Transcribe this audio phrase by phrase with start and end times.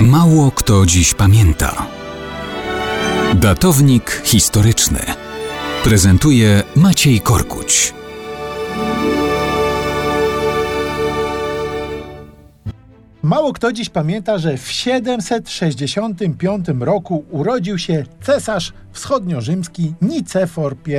[0.00, 1.86] Mało kto dziś pamięta.
[3.34, 4.98] Datownik historyczny
[5.84, 7.94] prezentuje Maciej Korkuć.
[13.22, 20.92] Mało kto dziś pamięta, że w 765 roku urodził się cesarz wschodniorzymski Nicefor I.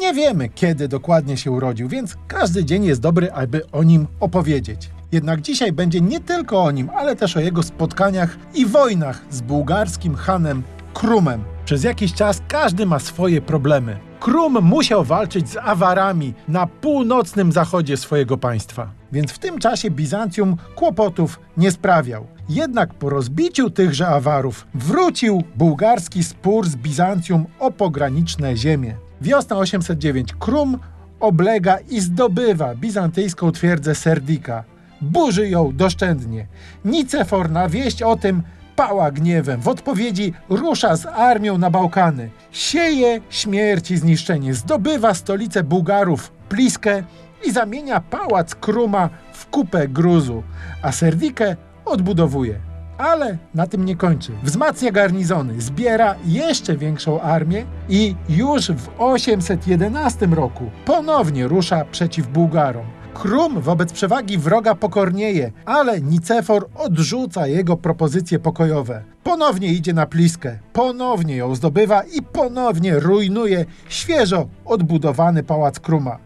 [0.00, 4.90] Nie wiemy, kiedy dokładnie się urodził, więc każdy dzień jest dobry, aby o nim opowiedzieć.
[5.12, 9.40] Jednak dzisiaj będzie nie tylko o nim, ale też o jego spotkaniach i wojnach z
[9.40, 10.62] bułgarskim hanem
[10.94, 11.44] Krumem.
[11.64, 13.96] Przez jakiś czas każdy ma swoje problemy.
[14.20, 18.90] Krum musiał walczyć z Awarami na północnym zachodzie swojego państwa.
[19.12, 22.26] Więc w tym czasie Bizancjum kłopotów nie sprawiał.
[22.48, 28.96] Jednak po rozbiciu tychże Awarów wrócił bułgarski spór z Bizancjum o pograniczne ziemie.
[29.20, 30.78] Wiosna 809 Krum
[31.20, 34.71] oblega i zdobywa bizantyjską twierdzę Serdika.
[35.02, 36.46] Burzy ją doszczętnie.
[36.84, 38.42] Nicefor na wieść o tym
[38.76, 39.60] pała gniewem.
[39.60, 42.30] W odpowiedzi rusza z armią na Bałkany.
[42.52, 44.54] Sieje śmierć i zniszczenie.
[44.54, 47.02] Zdobywa stolicę Bułgarów, Pliskę
[47.44, 50.42] i zamienia pałac Kruma w kupę gruzu,
[50.82, 52.54] a Serdikę odbudowuje.
[52.98, 54.32] Ale na tym nie kończy.
[54.42, 62.86] Wzmacnia garnizony, zbiera jeszcze większą armię i już w 811 roku ponownie rusza przeciw Bułgarom.
[63.14, 69.02] Krum wobec przewagi wroga pokornieje, ale Nicefor odrzuca jego propozycje pokojowe.
[69.24, 76.18] Ponownie idzie na Pliskę, ponownie ją zdobywa i ponownie rujnuje świeżo odbudowany pałac Kruma.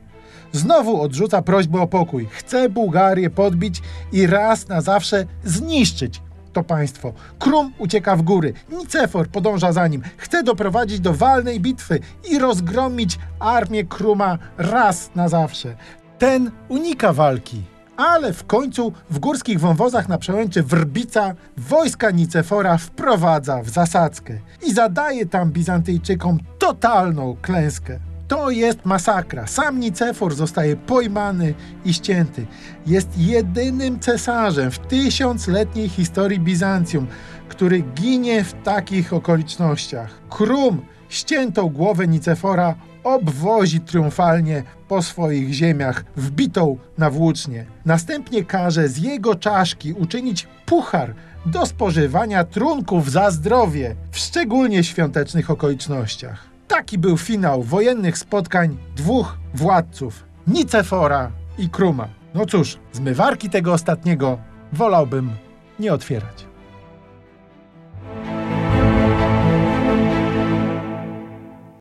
[0.52, 2.28] Znowu odrzuca prośbę o pokój.
[2.30, 6.20] Chce Bułgarię podbić i raz na zawsze zniszczyć
[6.56, 7.12] to państwo.
[7.38, 10.02] Krum ucieka w góry, Nicefor podąża za nim.
[10.16, 15.76] Chce doprowadzić do walnej bitwy i rozgromić armię Kruma raz na zawsze.
[16.18, 17.62] Ten unika walki.
[17.96, 24.72] Ale w końcu w górskich wąwozach na przełęczy Wrbica wojska Nicefora wprowadza w zasadzkę i
[24.72, 27.98] zadaje tam Bizantyjczykom totalną klęskę.
[28.28, 29.46] To jest masakra.
[29.46, 31.54] Sam Nicefor zostaje pojmany
[31.84, 32.46] i ścięty.
[32.86, 37.06] Jest jedynym cesarzem w tysiącletniej historii Bizancjum,
[37.48, 40.20] który ginie w takich okolicznościach.
[40.30, 42.74] Krum ściętą głowę Nicefora
[43.06, 47.66] obwozi triumfalnie po swoich ziemiach, wbitą na włócznie.
[47.84, 51.14] Następnie każe z jego czaszki uczynić puchar
[51.46, 56.48] do spożywania trunków za zdrowie, w szczególnie świątecznych okolicznościach.
[56.68, 62.08] Taki był finał wojennych spotkań dwóch władców, Nicefora i Kruma.
[62.34, 64.38] No cóż, zmywarki tego ostatniego
[64.72, 65.30] wolałbym
[65.78, 66.46] nie otwierać.